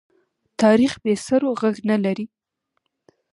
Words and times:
تاریخ 0.61 0.93
بې 1.03 1.13
سرو 1.25 1.51
ږغ 1.59 1.75
نه 1.89 1.97
لري. 2.03 2.25